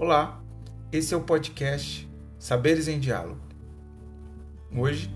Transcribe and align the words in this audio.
Olá, 0.00 0.40
esse 0.92 1.12
é 1.12 1.16
o 1.16 1.22
podcast 1.22 2.08
Saberes 2.38 2.86
em 2.86 3.00
Diálogo. 3.00 3.40
Hoje 4.72 5.12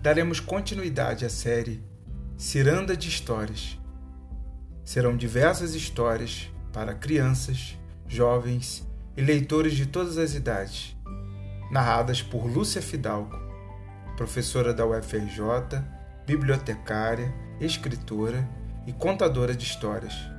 daremos 0.00 0.40
continuidade 0.40 1.26
à 1.26 1.28
série 1.28 1.84
Ciranda 2.38 2.96
de 2.96 3.10
Histórias. 3.10 3.78
Serão 4.82 5.18
diversas 5.18 5.74
histórias 5.74 6.50
para 6.72 6.94
crianças, 6.94 7.78
jovens 8.08 8.88
e 9.18 9.20
leitores 9.20 9.74
de 9.74 9.84
todas 9.84 10.16
as 10.16 10.32
idades, 10.32 10.96
narradas 11.70 12.22
por 12.22 12.46
Lúcia 12.46 12.80
Fidalgo, 12.80 13.36
professora 14.16 14.72
da 14.72 14.86
UFRJ, 14.86 15.84
bibliotecária, 16.24 17.34
escritora 17.60 18.48
e 18.86 18.94
contadora 18.94 19.54
de 19.54 19.66
histórias. 19.66 20.31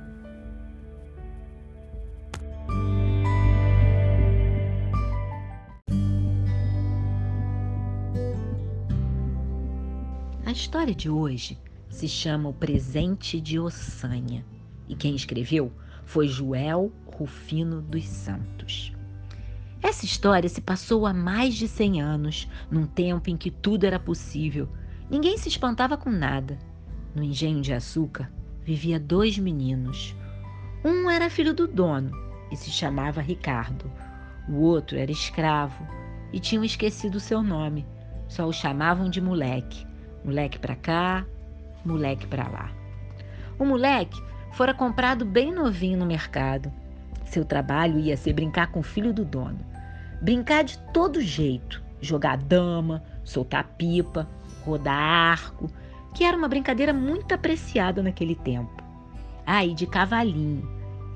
História 10.54 10.94
de 10.94 11.10
hoje 11.10 11.58
se 11.88 12.06
chama 12.08 12.48
O 12.48 12.52
Presente 12.52 13.40
de 13.40 13.58
Ossanha 13.58 14.46
e 14.88 14.94
quem 14.94 15.16
escreveu 15.16 15.72
foi 16.04 16.28
Joel 16.28 16.92
Rufino 17.06 17.82
dos 17.82 18.06
Santos. 18.06 18.92
Essa 19.82 20.04
história 20.04 20.48
se 20.48 20.60
passou 20.60 21.06
há 21.06 21.12
mais 21.12 21.54
de 21.54 21.66
100 21.66 22.00
anos, 22.00 22.48
num 22.70 22.86
tempo 22.86 23.28
em 23.28 23.36
que 23.36 23.50
tudo 23.50 23.84
era 23.84 23.98
possível. 23.98 24.68
Ninguém 25.10 25.36
se 25.36 25.48
espantava 25.48 25.96
com 25.96 26.08
nada. 26.08 26.56
No 27.16 27.22
engenho 27.22 27.60
de 27.60 27.72
açúcar 27.72 28.30
vivia 28.62 28.98
dois 28.98 29.36
meninos. 29.36 30.14
Um 30.84 31.10
era 31.10 31.28
filho 31.28 31.52
do 31.52 31.66
dono 31.66 32.12
e 32.52 32.56
se 32.56 32.70
chamava 32.70 33.20
Ricardo. 33.20 33.90
O 34.48 34.60
outro 34.60 34.96
era 34.96 35.10
escravo 35.10 35.84
e 36.32 36.38
tinham 36.38 36.62
esquecido 36.62 37.18
seu 37.18 37.42
nome. 37.42 37.84
Só 38.28 38.46
o 38.46 38.52
chamavam 38.52 39.10
de 39.10 39.20
moleque. 39.20 39.84
Moleque 40.24 40.58
para 40.58 40.74
cá, 40.74 41.26
moleque 41.84 42.26
para 42.26 42.48
lá. 42.48 42.72
O 43.58 43.64
moleque 43.64 44.20
fora 44.52 44.72
comprado 44.72 45.24
bem 45.24 45.52
novinho 45.52 45.98
no 45.98 46.06
mercado. 46.06 46.72
Seu 47.26 47.44
trabalho 47.44 47.98
ia 47.98 48.16
ser 48.16 48.32
brincar 48.32 48.68
com 48.68 48.80
o 48.80 48.84
filho 48.84 49.12
do 49.12 49.24
dono. 49.24 49.58
Brincar 50.22 50.64
de 50.64 50.78
todo 50.92 51.20
jeito, 51.20 51.82
jogar 52.00 52.38
dama, 52.38 53.02
soltar 53.22 53.64
pipa, 53.76 54.28
rodar 54.64 54.96
arco, 54.96 55.68
que 56.14 56.24
era 56.24 56.36
uma 56.36 56.48
brincadeira 56.48 56.92
muito 56.92 57.34
apreciada 57.34 58.02
naquele 58.02 58.34
tempo. 58.34 58.82
Aí 59.46 59.72
ah, 59.72 59.74
de 59.74 59.86
cavalinho. 59.86 60.66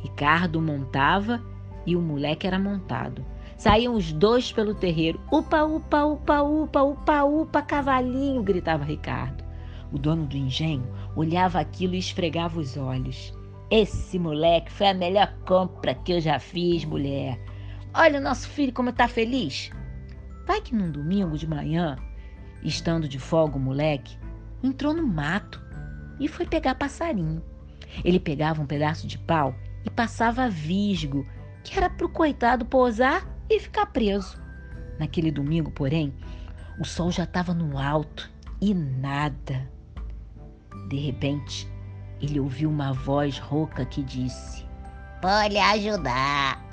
Ricardo 0.02 0.60
montava 0.60 1.42
e 1.86 1.96
o 1.96 2.00
moleque 2.00 2.46
era 2.46 2.58
montado. 2.58 3.24
Saíam 3.58 3.94
os 3.94 4.12
dois 4.12 4.52
pelo 4.52 4.72
terreiro. 4.72 5.20
Upa, 5.32 5.64
upa, 5.64 6.04
upa, 6.04 6.42
upa, 6.42 6.82
upa, 6.82 7.24
upa, 7.24 7.60
cavalinho, 7.60 8.40
gritava 8.40 8.84
Ricardo. 8.84 9.42
O 9.92 9.98
dono 9.98 10.26
do 10.26 10.36
engenho 10.36 10.86
olhava 11.16 11.58
aquilo 11.58 11.96
e 11.96 11.98
esfregava 11.98 12.60
os 12.60 12.76
olhos. 12.76 13.34
Esse 13.68 14.16
moleque 14.16 14.70
foi 14.70 14.86
a 14.86 14.94
melhor 14.94 15.34
compra 15.44 15.92
que 15.92 16.12
eu 16.12 16.20
já 16.20 16.38
fiz, 16.38 16.84
mulher. 16.84 17.40
Olha 17.92 18.20
o 18.20 18.22
nosso 18.22 18.48
filho 18.48 18.72
como 18.72 18.90
está 18.90 19.08
feliz. 19.08 19.72
Vai 20.46 20.60
que 20.60 20.72
num 20.72 20.92
domingo 20.92 21.36
de 21.36 21.48
manhã, 21.48 21.96
estando 22.62 23.08
de 23.08 23.18
folga 23.18 23.56
o 23.56 23.60
moleque, 23.60 24.16
entrou 24.62 24.94
no 24.94 25.04
mato 25.04 25.60
e 26.20 26.28
foi 26.28 26.46
pegar 26.46 26.76
passarinho. 26.76 27.42
Ele 28.04 28.20
pegava 28.20 28.62
um 28.62 28.66
pedaço 28.66 29.04
de 29.04 29.18
pau 29.18 29.52
e 29.84 29.90
passava 29.90 30.48
visgo, 30.48 31.26
que 31.64 31.76
era 31.76 31.90
para 31.90 32.06
o 32.06 32.10
coitado 32.10 32.64
pousar 32.64 33.37
e 33.48 33.60
ficar 33.60 33.86
preso. 33.86 34.40
Naquele 34.98 35.30
domingo, 35.30 35.70
porém, 35.70 36.12
o 36.78 36.84
sol 36.84 37.10
já 37.10 37.24
estava 37.24 37.54
no 37.54 37.78
alto 37.78 38.30
e 38.60 38.74
nada. 38.74 39.68
De 40.88 40.96
repente, 40.96 41.70
ele 42.20 42.40
ouviu 42.40 42.68
uma 42.70 42.92
voz 42.92 43.38
rouca 43.38 43.84
que 43.84 44.02
disse: 44.02 44.64
Pode 45.20 45.56
ajudar. 45.56 46.64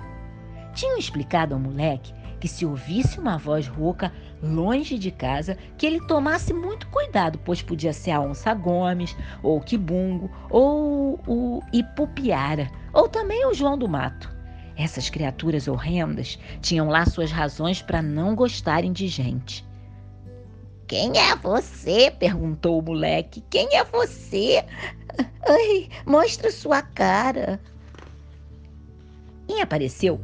Tinham 0.74 0.98
explicado 0.98 1.54
ao 1.54 1.60
moleque 1.60 2.14
que 2.40 2.48
se 2.48 2.66
ouvisse 2.66 3.20
uma 3.20 3.38
voz 3.38 3.68
rouca 3.68 4.12
longe 4.44 5.00
de 5.00 5.10
casa, 5.10 5.58
que 5.78 5.86
ele 5.86 6.06
tomasse 6.06 6.54
muito 6.54 6.88
cuidado, 6.90 7.40
pois 7.44 7.62
podia 7.62 7.94
ser 7.94 8.12
a 8.12 8.22
onça 8.22 8.54
Gomes, 8.54 9.16
ou 9.42 9.58
o 9.58 9.62
Quibungo, 9.62 10.30
ou 10.50 11.20
o 11.26 11.64
Ipupiara, 11.74 12.70
ou 12.94 13.08
também 13.08 13.46
o 13.48 13.54
João 13.54 13.78
do 13.78 13.88
Mato. 13.88 14.35
Essas 14.78 15.10
criaturas 15.10 15.68
horrendas 15.68 16.38
tinham 16.62 16.90
lá 16.90 17.06
suas 17.06 17.32
razões 17.32 17.82
para 17.82 18.02
não 18.02 18.36
gostarem 18.36 18.92
de 18.92 19.08
gente. 19.08 19.66
Quem 20.88 21.18
é 21.18 21.36
você? 21.36 22.12
perguntou 22.12 22.80
o 22.80 22.82
moleque. 22.82 23.44
Quem 23.50 23.76
é 23.76 23.84
você? 23.84 24.64
Ai, 25.48 25.90
mostra 26.06 26.52
sua 26.52 26.82
cara. 26.82 27.60
Quem 29.48 29.62
apareceu 29.62 30.20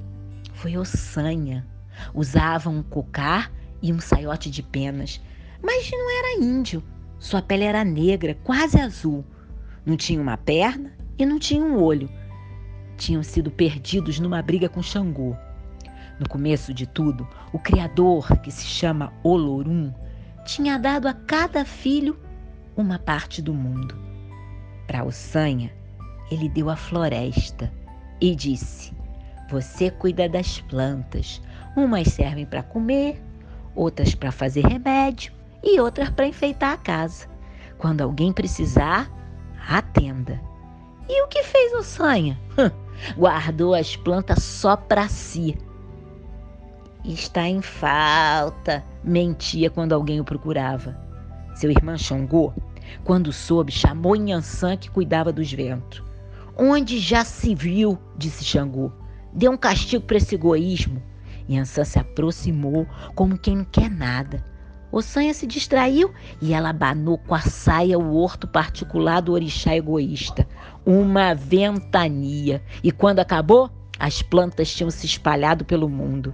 foi 0.53 0.77
Ossanha. 0.77 1.65
Usava 2.13 2.69
um 2.69 2.83
cocar 2.83 3.51
e 3.81 3.91
um 3.91 3.99
saiote 3.99 4.49
de 4.49 4.61
penas, 4.61 5.21
mas 5.61 5.89
não 5.91 6.19
era 6.19 6.43
índio. 6.43 6.83
Sua 7.19 7.41
pele 7.41 7.63
era 7.63 7.83
negra, 7.83 8.37
quase 8.43 8.79
azul. 8.79 9.23
Não 9.85 9.95
tinha 9.97 10.21
uma 10.21 10.37
perna 10.37 10.93
e 11.17 11.25
não 11.25 11.39
tinha 11.39 11.63
um 11.63 11.81
olho. 11.81 12.09
Tinham 13.01 13.23
sido 13.23 13.49
perdidos 13.49 14.19
numa 14.19 14.43
briga 14.43 14.69
com 14.69 14.83
Xangô. 14.83 15.35
No 16.19 16.29
começo 16.29 16.71
de 16.71 16.85
tudo, 16.85 17.27
o 17.51 17.57
Criador, 17.57 18.37
que 18.41 18.51
se 18.51 18.63
chama 18.63 19.11
Olorum, 19.23 19.91
tinha 20.45 20.77
dado 20.77 21.07
a 21.07 21.13
cada 21.15 21.65
filho 21.65 22.15
uma 22.77 22.99
parte 22.99 23.41
do 23.41 23.55
mundo. 23.55 23.97
Para 24.85 25.03
Ossanha, 25.03 25.73
ele 26.29 26.47
deu 26.47 26.69
a 26.69 26.75
floresta 26.75 27.73
e 28.21 28.35
disse: 28.35 28.93
Você 29.49 29.89
cuida 29.89 30.29
das 30.29 30.61
plantas. 30.61 31.41
Umas 31.75 32.07
servem 32.07 32.45
para 32.45 32.61
comer, 32.61 33.19
outras 33.73 34.13
para 34.13 34.31
fazer 34.31 34.63
remédio 34.63 35.33
e 35.63 35.79
outras 35.79 36.11
para 36.11 36.27
enfeitar 36.27 36.73
a 36.73 36.77
casa. 36.77 37.25
Quando 37.79 38.01
alguém 38.01 38.31
precisar, 38.31 39.11
atenda. 39.67 40.39
E 41.09 41.23
o 41.23 41.27
que 41.27 41.41
fez 41.41 41.73
Ossanha? 41.73 42.39
Guardou 43.17 43.73
as 43.73 43.95
plantas 43.95 44.43
só 44.43 44.75
para 44.75 45.07
si 45.07 45.57
Está 47.03 47.47
em 47.47 47.63
falta, 47.63 48.83
mentia 49.03 49.71
quando 49.71 49.93
alguém 49.93 50.19
o 50.19 50.23
procurava. 50.23 50.95
Seu 51.55 51.71
irmão 51.71 51.97
Xangô, 51.97 52.53
quando 53.03 53.33
soube, 53.33 53.71
chamou 53.71 54.15
Nhansan 54.15 54.77
que 54.77 54.91
cuidava 54.91 55.33
dos 55.33 55.51
ventos. 55.51 56.03
Onde 56.55 56.99
já 56.99 57.25
se 57.25 57.55
viu, 57.55 57.97
disse 58.15 58.43
Xangô. 58.43 58.91
Deu 59.33 59.51
um 59.51 59.57
castigo 59.57 60.05
para 60.05 60.17
esse 60.17 60.35
egoísmo. 60.35 61.01
Nhansan 61.49 61.85
se 61.85 61.97
aproximou 61.97 62.85
como 63.15 63.37
quem 63.37 63.57
não 63.57 63.65
quer 63.65 63.89
nada. 63.89 64.45
Ossanha 64.91 65.33
se 65.33 65.47
distraiu 65.47 66.13
e 66.41 66.53
ela 66.53 66.69
abanou 66.69 67.17
com 67.17 67.33
a 67.33 67.39
saia 67.39 67.97
o 67.97 68.15
horto 68.15 68.47
particular 68.47 69.21
do 69.21 69.31
orixá 69.31 69.75
egoísta. 69.75 70.47
Uma 70.85 71.33
ventania. 71.33 72.61
E 72.83 72.91
quando 72.91 73.19
acabou, 73.19 73.69
as 73.97 74.21
plantas 74.21 74.73
tinham 74.73 74.89
se 74.89 75.05
espalhado 75.05 75.63
pelo 75.63 75.87
mundo. 75.87 76.33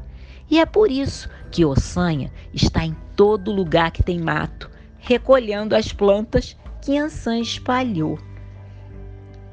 E 0.50 0.60
é 0.60 0.66
por 0.66 0.90
isso 0.90 1.30
que 1.52 1.66
Ossanha 1.66 2.32
está 2.54 2.86
em 2.86 2.96
todo 3.16 3.52
lugar 3.52 3.92
que 3.92 4.02
tem 4.02 4.20
mato, 4.20 4.70
recolhendo 4.98 5.76
as 5.76 5.92
plantas 5.92 6.58
que 6.82 6.98
Ansan 6.98 7.40
espalhou. 7.40 8.18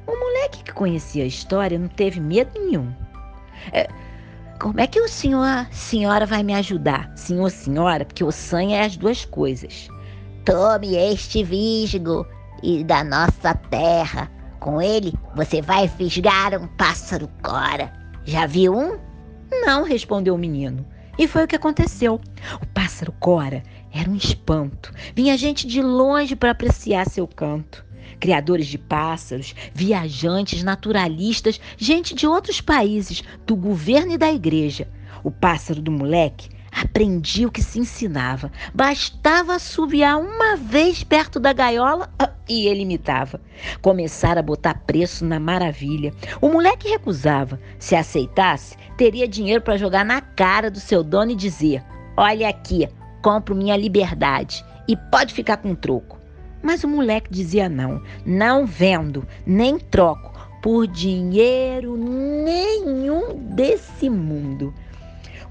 O 0.07 0.17
moleque 0.17 0.63
que 0.63 0.71
conhecia 0.71 1.23
a 1.23 1.27
história 1.27 1.77
não 1.77 1.87
teve 1.87 2.19
medo 2.19 2.51
nenhum. 2.53 2.93
É, 3.71 3.89
como 4.65 4.81
é 4.81 4.87
que 4.87 4.99
o 4.99 5.07
senhor, 5.07 5.67
senhora 5.69 6.25
vai 6.25 6.41
me 6.41 6.51
ajudar? 6.55 7.11
Senhor, 7.15 7.51
senhora, 7.51 8.03
porque 8.03 8.23
Ossanha 8.23 8.77
é 8.77 8.85
as 8.85 8.97
duas 8.97 9.23
coisas. 9.23 9.87
Tome 10.43 10.95
este 10.95 11.43
visgo 11.43 12.25
e 12.63 12.83
da 12.83 13.03
nossa 13.03 13.53
terra. 13.69 14.27
Com 14.59 14.81
ele 14.81 15.13
você 15.35 15.61
vai 15.61 15.87
fisgar 15.87 16.59
um 16.59 16.65
pássaro 16.65 17.29
cora. 17.43 17.93
Já 18.23 18.47
viu 18.47 18.75
um? 18.75 18.97
Não, 19.51 19.83
respondeu 19.83 20.33
o 20.33 20.39
menino. 20.39 20.83
E 21.15 21.27
foi 21.27 21.43
o 21.43 21.47
que 21.47 21.55
aconteceu. 21.55 22.19
O 22.59 22.65
pássaro 22.73 23.13
Cora 23.19 23.61
era 23.93 24.09
um 24.09 24.15
espanto. 24.15 24.91
Vinha 25.15 25.37
gente 25.37 25.67
de 25.67 25.79
longe 25.79 26.35
para 26.35 26.49
apreciar 26.49 27.07
seu 27.07 27.27
canto. 27.27 27.84
Criadores 28.19 28.67
de 28.67 28.77
pássaros, 28.77 29.55
viajantes, 29.73 30.63
naturalistas, 30.63 31.59
gente 31.77 32.13
de 32.13 32.27
outros 32.27 32.61
países, 32.61 33.23
do 33.45 33.55
governo 33.55 34.13
e 34.13 34.17
da 34.17 34.31
igreja. 34.31 34.87
O 35.23 35.31
pássaro 35.31 35.81
do 35.81 35.91
moleque 35.91 36.55
Aprendi 36.75 37.45
o 37.45 37.51
que 37.51 37.63
se 37.63 37.79
ensinava. 37.79 38.51
Bastava 38.73 39.55
assobiar 39.55 40.19
uma 40.19 40.57
vez 40.57 41.05
perto 41.05 41.39
da 41.39 41.53
gaiola 41.53 42.11
ah, 42.19 42.29
e 42.49 42.67
ele 42.67 42.81
imitava. 42.81 43.39
Começaram 43.81 44.39
a 44.39 44.43
botar 44.43 44.81
preço 44.85 45.23
na 45.23 45.39
maravilha. 45.39 46.13
O 46.41 46.49
moleque 46.49 46.89
recusava. 46.89 47.57
Se 47.79 47.95
aceitasse, 47.95 48.75
teria 48.97 49.25
dinheiro 49.25 49.61
para 49.61 49.77
jogar 49.77 50.03
na 50.03 50.19
cara 50.19 50.69
do 50.69 50.79
seu 50.81 51.01
dono 51.01 51.31
e 51.31 51.35
dizer: 51.35 51.81
Olha 52.17 52.49
aqui, 52.49 52.89
compro 53.23 53.55
minha 53.55 53.77
liberdade 53.77 54.63
e 54.85 54.97
pode 54.97 55.33
ficar 55.33 55.57
com 55.57 55.73
troco. 55.73 56.14
Mas 56.65 56.83
o 56.83 56.87
moleque 56.87 57.31
dizia 57.31 57.69
não, 57.69 58.01
não 58.25 58.65
vendo, 58.65 59.23
nem 59.45 59.77
troco 59.77 60.33
por 60.63 60.87
dinheiro 60.87 61.95
nenhum 61.95 63.35
desse 63.53 64.09
mundo. 64.09 64.73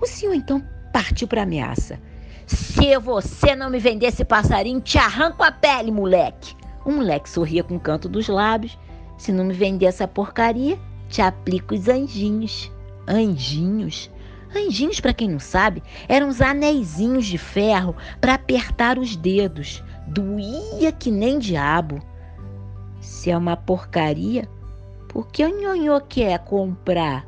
O 0.00 0.06
senhor 0.08 0.34
então 0.34 0.60
partiu 0.92 1.28
para 1.28 1.44
ameaça. 1.44 2.00
Se 2.48 2.98
você 2.98 3.54
não 3.54 3.70
me 3.70 3.78
vender 3.78 4.06
esse 4.06 4.24
passarinho, 4.24 4.80
te 4.80 4.98
arranco 4.98 5.44
a 5.44 5.52
pele, 5.52 5.92
moleque. 5.92 6.56
O 6.84 6.90
moleque 6.90 7.30
sorria 7.30 7.62
com 7.62 7.76
o 7.76 7.80
canto 7.80 8.08
dos 8.08 8.26
lábios. 8.26 8.76
Se 9.16 9.30
não 9.30 9.44
me 9.44 9.54
vender 9.54 9.86
essa 9.86 10.08
porcaria, 10.08 10.76
te 11.08 11.22
aplico 11.22 11.76
os 11.76 11.88
anjinhos. 11.88 12.72
Anjinhos? 13.06 14.10
Anjinhos, 14.52 14.98
para 14.98 15.14
quem 15.14 15.28
não 15.28 15.38
sabe, 15.38 15.80
eram 16.08 16.28
os 16.28 16.40
anéisinhos 16.40 17.26
de 17.26 17.38
ferro 17.38 17.94
para 18.20 18.34
apertar 18.34 18.98
os 18.98 19.14
dedos. 19.14 19.80
Doía 20.06 20.92
que 20.92 21.10
nem 21.10 21.38
diabo. 21.38 22.00
Se 23.00 23.30
é 23.30 23.36
uma 23.36 23.56
porcaria, 23.56 24.48
por 25.08 25.28
que 25.28 25.44
o 25.44 25.48
nhonhô 25.48 26.00
quer 26.00 26.38
comprar? 26.40 27.26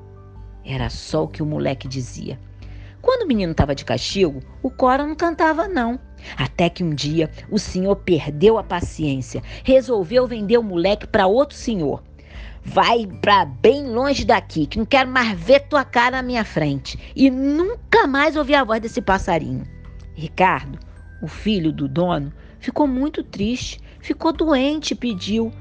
Era 0.64 0.90
só 0.90 1.24
o 1.24 1.28
que 1.28 1.42
o 1.42 1.46
moleque 1.46 1.86
dizia. 1.86 2.38
Quando 3.00 3.22
o 3.22 3.28
menino 3.28 3.52
estava 3.52 3.74
de 3.74 3.84
castigo, 3.84 4.40
o 4.62 4.68
Cora 4.68 5.06
não 5.06 5.14
cantava, 5.14 5.68
não. 5.68 6.00
Até 6.36 6.68
que 6.68 6.82
um 6.82 6.92
dia 6.92 7.30
o 7.48 7.58
senhor 7.58 7.94
perdeu 7.94 8.58
a 8.58 8.64
paciência, 8.64 9.42
resolveu 9.62 10.26
vender 10.26 10.58
o 10.58 10.62
moleque 10.62 11.06
para 11.06 11.28
outro 11.28 11.56
senhor. 11.56 12.02
Vai 12.64 13.06
para 13.06 13.44
bem 13.44 13.86
longe 13.86 14.24
daqui, 14.24 14.66
que 14.66 14.76
não 14.76 14.84
quero 14.84 15.08
mais 15.08 15.38
ver 15.38 15.60
tua 15.68 15.84
cara 15.84 16.16
na 16.16 16.22
minha 16.22 16.44
frente. 16.44 16.98
E 17.14 17.30
nunca 17.30 18.08
mais 18.08 18.36
ouvir 18.36 18.56
a 18.56 18.64
voz 18.64 18.80
desse 18.80 19.00
passarinho. 19.00 19.64
Ricardo, 20.14 20.76
o 21.22 21.28
filho 21.28 21.72
do 21.72 21.86
dono, 21.86 22.32
ficou 22.58 22.86
muito 22.86 23.22
triste, 23.22 23.80
ficou 24.00 24.32
doente 24.32 24.94
pediu: 24.94 25.52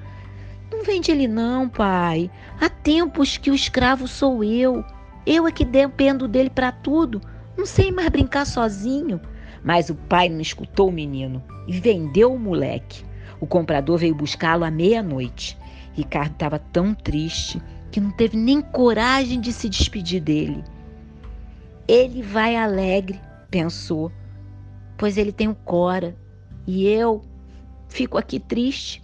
Não 0.71 0.83
vende 0.83 1.11
ele, 1.11 1.27
não, 1.27 1.67
pai. 1.67 2.29
Há 2.59 2.69
tempos 2.69 3.37
que 3.37 3.51
o 3.51 3.55
escravo 3.55 4.07
sou 4.07 4.43
eu. 4.43 4.83
Eu 5.25 5.47
é 5.47 5.51
que 5.51 5.65
dependo 5.65 6.27
dele 6.27 6.49
para 6.49 6.71
tudo. 6.71 7.21
Não 7.57 7.65
sei 7.65 7.91
mais 7.91 8.09
brincar 8.09 8.45
sozinho. 8.45 9.19
Mas 9.63 9.89
o 9.89 9.95
pai 9.95 10.29
não 10.29 10.41
escutou 10.41 10.89
o 10.89 10.91
menino 10.91 11.43
e 11.67 11.79
vendeu 11.79 12.33
o 12.33 12.39
moleque. 12.39 13.03
O 13.39 13.47
comprador 13.47 13.97
veio 13.97 14.13
buscá-lo 14.13 14.63
à 14.63 14.69
meia-noite. 14.69 15.57
Ricardo 15.93 16.33
estava 16.33 16.59
tão 16.59 16.93
triste 16.93 17.61
que 17.91 17.99
não 17.99 18.11
teve 18.11 18.37
nem 18.37 18.61
coragem 18.61 19.39
de 19.39 19.51
se 19.51 19.67
despedir 19.67 20.21
dele. 20.21 20.63
Ele 21.87 22.21
vai 22.21 22.55
alegre, 22.55 23.19
pensou, 23.49 24.11
pois 24.97 25.17
ele 25.17 25.31
tem 25.31 25.47
o 25.47 25.55
Cora 25.55 26.15
e 26.67 26.85
eu 26.85 27.21
fico 27.87 28.17
aqui 28.17 28.39
triste 28.39 29.01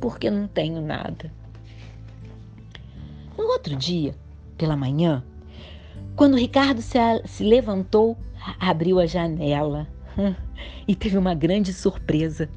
porque 0.00 0.30
não 0.30 0.46
tenho 0.46 0.80
nada. 0.80 1.32
No 3.36 3.44
outro 3.44 3.76
dia, 3.76 4.14
pela 4.56 4.76
manhã, 4.76 5.24
quando 6.16 6.36
Ricardo 6.36 6.82
se, 6.82 6.98
se 7.24 7.44
levantou, 7.44 8.16
abriu 8.58 8.98
a 8.98 9.06
janela 9.06 9.86
e 10.86 10.94
teve 10.94 11.16
uma 11.16 11.34
grande 11.34 11.72
surpresa. 11.72 12.48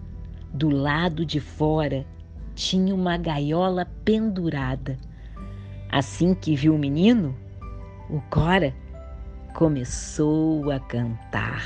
Do 0.53 0.69
lado 0.69 1.25
de 1.25 1.39
fora 1.39 2.05
tinha 2.53 2.93
uma 2.93 3.17
gaiola 3.17 3.87
pendurada. 4.05 4.97
Assim 5.89 6.35
que 6.35 6.55
viu 6.55 6.75
o 6.75 6.79
menino, 6.79 7.35
o 8.09 8.21
Cora 8.29 8.73
começou 9.53 10.69
a 10.71 10.79
cantar. 10.79 11.63